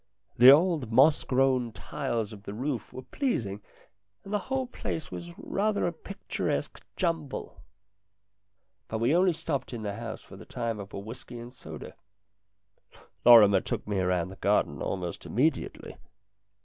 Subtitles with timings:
[0.35, 3.61] The old 278 STORIES IN GREY moss grown tiles of the roof were pleasing,
[4.23, 7.61] and the whole place was rather a picturesque jumble.
[8.87, 11.93] But we only stopped in the house for the time of a whisky and soda.
[13.23, 15.97] Lorrimer took me round the garden almost immediately.